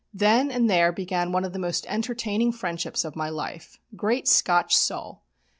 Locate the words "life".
3.29-3.77